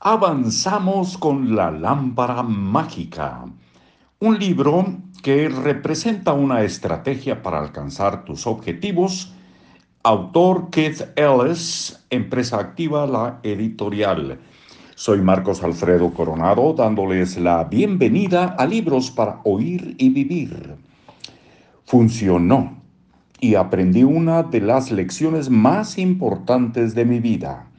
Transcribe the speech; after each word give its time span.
Avanzamos 0.00 1.16
con 1.16 1.56
la 1.56 1.70
lámpara 1.70 2.42
mágica, 2.42 3.46
un 4.20 4.38
libro 4.38 4.84
que 5.22 5.48
representa 5.48 6.34
una 6.34 6.62
estrategia 6.64 7.42
para 7.42 7.60
alcanzar 7.60 8.26
tus 8.26 8.46
objetivos. 8.46 9.32
Autor 10.02 10.68
Keith 10.68 11.00
Ellis, 11.16 12.04
empresa 12.10 12.58
activa, 12.58 13.06
la 13.06 13.40
editorial. 13.42 14.38
Soy 14.94 15.22
Marcos 15.22 15.62
Alfredo 15.64 16.12
Coronado 16.12 16.74
dándoles 16.74 17.38
la 17.38 17.64
bienvenida 17.64 18.54
a 18.58 18.66
Libros 18.66 19.10
para 19.10 19.40
Oír 19.44 19.96
y 19.98 20.10
Vivir. 20.10 20.76
Funcionó 21.86 22.82
y 23.40 23.54
aprendí 23.54 24.04
una 24.04 24.42
de 24.42 24.60
las 24.60 24.92
lecciones 24.92 25.48
más 25.48 25.96
importantes 25.96 26.94
de 26.94 27.06
mi 27.06 27.18
vida 27.18 27.70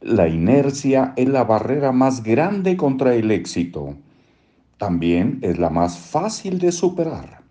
la 0.00 0.28
inercia 0.28 1.12
es 1.16 1.28
la 1.28 1.44
barrera 1.44 1.92
más 1.92 2.22
grande 2.22 2.76
contra 2.76 3.14
el 3.14 3.30
éxito. 3.30 3.96
También 4.78 5.40
es 5.42 5.58
la 5.58 5.68
más 5.68 5.98
fácil 5.98 6.58
de 6.58 6.72
superar. 6.72 7.42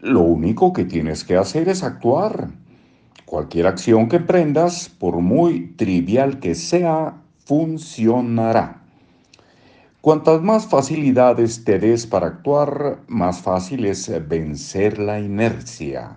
Lo 0.00 0.22
único 0.22 0.72
que 0.72 0.84
tienes 0.84 1.24
que 1.24 1.36
hacer 1.36 1.68
es 1.68 1.82
actuar. 1.82 2.48
Cualquier 3.26 3.66
acción 3.66 4.08
que 4.08 4.16
emprendas, 4.16 4.88
por 4.88 5.20
muy 5.20 5.74
trivial 5.76 6.40
que 6.40 6.54
sea, 6.54 7.20
funcionará. 7.44 8.82
Cuantas 10.00 10.40
más 10.40 10.66
facilidades 10.66 11.64
te 11.64 11.78
des 11.78 12.06
para 12.06 12.28
actuar, 12.28 13.00
más 13.08 13.42
fácil 13.42 13.84
es 13.84 14.10
vencer 14.26 14.98
la 14.98 15.20
inercia. 15.20 16.16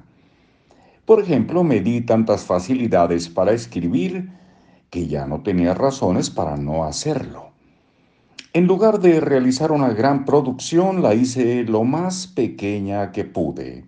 Por 1.06 1.20
ejemplo, 1.20 1.66
me 1.66 1.82
di 1.82 2.00
tantas 2.00 2.46
facilidades 2.46 3.28
para 3.28 3.52
escribir 3.52 4.30
que 4.92 5.08
ya 5.08 5.26
no 5.26 5.42
tenía 5.42 5.74
razones 5.74 6.30
para 6.30 6.58
no 6.58 6.84
hacerlo. 6.84 7.50
En 8.54 8.68
lugar 8.68 9.00
de 9.00 9.22
realizar 9.22 9.72
una 9.72 9.90
gran 9.90 10.26
producción, 10.26 11.02
la 11.02 11.16
hice 11.16 11.64
lo 11.64 11.86
más 11.86 12.28
pequeña 12.28 13.14
que 13.14 13.24
pude. 13.24 13.86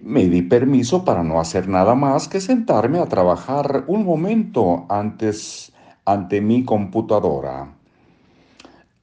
Me 0.00 0.26
di 0.26 0.42
permiso 0.42 1.04
para 1.04 1.22
no 1.22 1.40
hacer 1.40 1.68
nada 1.68 1.94
más 1.94 2.26
que 2.26 2.40
sentarme 2.40 2.98
a 2.98 3.06
trabajar 3.06 3.84
un 3.86 4.04
momento 4.04 4.84
antes 4.88 5.72
ante 6.04 6.40
mi 6.40 6.64
computadora. 6.64 7.72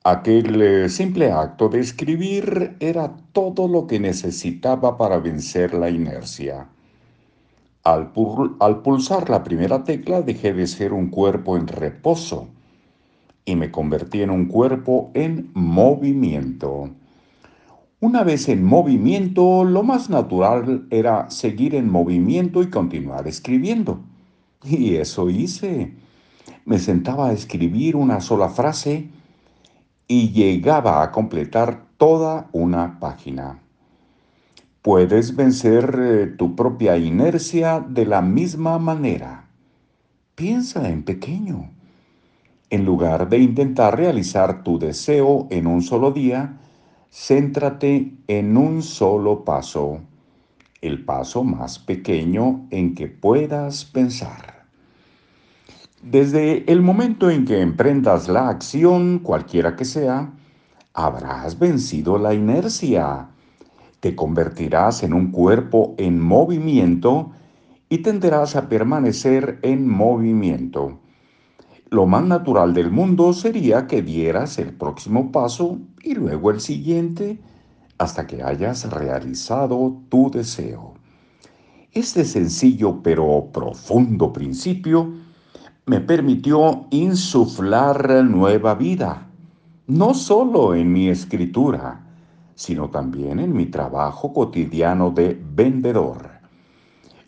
Aquel 0.03 0.61
eh, 0.61 0.89
simple 0.89 1.31
acto 1.31 1.69
de 1.69 1.79
escribir 1.79 2.75
era 2.81 3.15
todo 3.31 3.69
lo 3.69 3.87
que 3.87 3.99
necesitaba 3.99 4.97
para 4.97 5.19
vencer 5.19 5.73
la 5.73 5.89
inercia. 5.89 6.67
Al, 7.83 8.11
pulsar 8.11 9.29
la 9.29 9.43
primera 9.43 9.83
tecla 9.83 10.21
dejé 10.21 10.53
de 10.53 10.67
ser 10.67 10.93
un 10.93 11.09
cuerpo 11.09 11.57
en 11.57 11.67
reposo 11.67 12.47
y 13.43 13.55
me 13.55 13.71
convertí 13.71 14.21
en 14.21 14.29
un 14.29 14.45
cuerpo 14.45 15.09
en 15.15 15.49
movimiento. 15.55 16.91
Una 17.99 18.23
vez 18.23 18.49
en 18.49 18.63
movimiento, 18.63 19.63
lo 19.63 19.81
más 19.81 20.09
natural 20.09 20.85
era 20.91 21.29
seguir 21.31 21.73
en 21.73 21.89
movimiento 21.89 22.61
y 22.61 22.69
continuar 22.69 23.27
escribiendo. 23.27 24.01
Y 24.63 24.95
eso 24.95 25.29
hice. 25.29 25.95
Me 26.65 26.77
sentaba 26.77 27.29
a 27.29 27.33
escribir 27.33 27.95
una 27.95 28.21
sola 28.21 28.49
frase 28.49 29.09
y 30.07 30.29
llegaba 30.31 31.01
a 31.01 31.11
completar 31.11 31.85
toda 31.97 32.47
una 32.51 32.99
página. 32.99 33.59
Puedes 34.81 35.35
vencer 35.35 35.95
eh, 35.99 36.25
tu 36.25 36.55
propia 36.55 36.97
inercia 36.97 37.85
de 37.87 38.03
la 38.03 38.23
misma 38.23 38.79
manera. 38.79 39.47
Piensa 40.33 40.89
en 40.89 41.03
pequeño. 41.03 41.69
En 42.71 42.83
lugar 42.83 43.29
de 43.29 43.37
intentar 43.37 43.95
realizar 43.95 44.63
tu 44.63 44.79
deseo 44.79 45.45
en 45.51 45.67
un 45.67 45.83
solo 45.83 46.09
día, 46.09 46.57
céntrate 47.11 48.15
en 48.25 48.57
un 48.57 48.81
solo 48.81 49.45
paso, 49.45 49.99
el 50.81 51.05
paso 51.05 51.43
más 51.43 51.77
pequeño 51.77 52.65
en 52.71 52.95
que 52.95 53.07
puedas 53.07 53.85
pensar. 53.85 54.65
Desde 56.01 56.71
el 56.71 56.81
momento 56.81 57.29
en 57.29 57.45
que 57.45 57.61
emprendas 57.61 58.27
la 58.27 58.49
acción, 58.49 59.19
cualquiera 59.19 59.75
que 59.75 59.85
sea, 59.85 60.33
habrás 60.95 61.59
vencido 61.59 62.17
la 62.17 62.33
inercia 62.33 63.27
te 64.01 64.15
convertirás 64.15 65.03
en 65.03 65.13
un 65.13 65.31
cuerpo 65.31 65.95
en 65.97 66.19
movimiento 66.19 67.31
y 67.87 67.99
tenderás 67.99 68.55
a 68.55 68.67
permanecer 68.67 69.59
en 69.61 69.87
movimiento. 69.87 70.99
Lo 71.89 72.07
más 72.07 72.23
natural 72.23 72.73
del 72.73 72.91
mundo 72.91 73.31
sería 73.31 73.85
que 73.85 74.01
dieras 74.01 74.57
el 74.57 74.73
próximo 74.73 75.31
paso 75.31 75.77
y 76.01 76.15
luego 76.15 76.49
el 76.49 76.59
siguiente 76.61 77.39
hasta 77.99 78.25
que 78.25 78.41
hayas 78.41 78.89
realizado 78.89 80.01
tu 80.09 80.31
deseo. 80.31 80.95
Este 81.91 82.25
sencillo 82.25 83.03
pero 83.03 83.49
profundo 83.53 84.33
principio 84.33 85.13
me 85.85 85.99
permitió 85.99 86.87
insuflar 86.89 88.09
nueva 88.23 88.73
vida, 88.73 89.27
no 89.85 90.13
solo 90.15 90.73
en 90.73 90.91
mi 90.91 91.09
escritura, 91.09 92.10
sino 92.61 92.91
también 92.91 93.39
en 93.39 93.53
mi 93.53 93.65
trabajo 93.65 94.33
cotidiano 94.33 95.09
de 95.09 95.35
vendedor. 95.43 96.29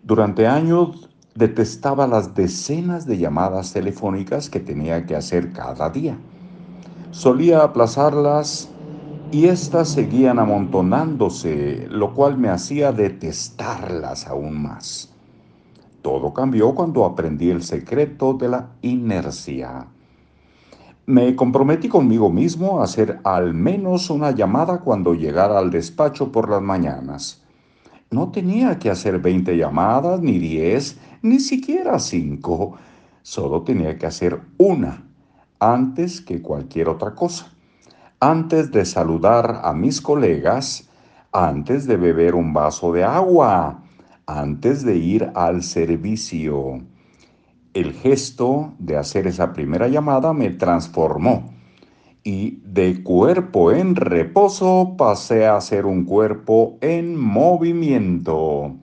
Durante 0.04 0.46
años 0.46 1.10
detestaba 1.34 2.06
las 2.08 2.36
decenas 2.36 3.08
de 3.08 3.18
llamadas 3.18 3.74
telefónicas 3.74 4.50
que 4.52 4.60
tenía 4.60 5.08
que 5.08 5.16
hacer 5.16 5.52
cada 5.52 5.90
día. 5.90 6.20
Solía 7.10 7.64
aplazarlas 7.64 8.78
y 9.32 9.48
éstas 9.48 9.90
seguían 9.90 10.38
amontonándose, 10.40 11.88
lo 11.90 12.14
cual 12.14 12.38
me 12.38 12.50
hacía 12.50 12.92
detestarlas 12.92 14.28
aún 14.28 14.62
más. 14.62 15.18
Todo 16.02 16.34
cambió 16.34 16.76
cuando 16.76 17.06
aprendí 17.06 17.50
el 17.50 17.64
secreto 17.64 18.34
de 18.36 18.50
la 18.50 18.78
inercia. 18.84 19.88
Me 21.06 21.36
comprometí 21.36 21.90
conmigo 21.90 22.30
mismo 22.30 22.80
a 22.80 22.86
hacer 22.86 23.19
al 23.25 23.53
menos 23.53 24.09
una 24.09 24.31
llamada 24.31 24.80
cuando 24.80 25.14
llegara 25.14 25.59
al 25.59 25.69
despacho 25.69 26.31
por 26.31 26.50
las 26.50 26.62
mañanas. 26.62 27.44
No 28.09 28.31
tenía 28.31 28.80
que 28.80 28.90
hacer 28.90 29.19
20 29.19 29.58
llamadas, 29.58 30.22
ni 30.22 30.40
10, 30.40 30.97
ni 31.24 31.42
siquiera 31.42 32.00
5. 32.00 32.78
Solo 33.22 33.63
tenía 33.63 33.97
que 33.97 34.06
hacer 34.06 34.40
una 34.58 35.03
antes 35.59 36.22
que 36.22 36.42
cualquier 36.42 36.88
otra 36.88 37.13
cosa. 37.13 37.47
Antes 38.22 38.72
de 38.72 38.86
saludar 38.86 39.59
a 39.62 39.74
mis 39.74 40.00
colegas, 40.00 40.90
antes 41.34 41.86
de 41.86 41.97
beber 41.97 42.34
un 42.34 42.53
vaso 42.53 42.94
de 42.94 43.03
agua, 43.03 43.84
antes 44.25 44.86
de 44.86 44.96
ir 44.96 45.31
al 45.36 45.63
servicio 45.63 46.80
el 47.74 47.94
gesto 47.94 48.74
de 48.80 48.98
hacer 48.98 49.28
esa 49.28 49.54
primera 49.54 49.88
llamada 49.88 50.34
me 50.34 50.50
transformó 50.52 51.54
y 52.24 52.62
de 52.64 53.04
cuerpo 53.04 53.72
en 53.72 53.96
reposo 53.96 54.96
pasé 54.98 55.46
a 55.46 55.60
ser 55.60 55.86
un 55.86 56.06
cuerpo 56.06 56.78
en 56.82 57.16
movimiento. 57.16 58.76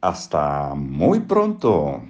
Hasta 0.00 0.74
muy 0.74 1.20
pronto. 1.20 2.02